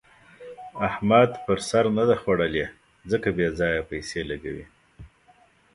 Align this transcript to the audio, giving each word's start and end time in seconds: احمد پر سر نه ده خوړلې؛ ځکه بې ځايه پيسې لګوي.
احمد 0.87 1.29
پر 1.45 1.57
سر 1.69 1.85
نه 1.97 2.03
ده 2.09 2.15
خوړلې؛ 2.21 2.65
ځکه 3.11 3.27
بې 3.37 3.47
ځايه 3.59 3.81
پيسې 3.91 4.19
لګوي. 4.29 4.65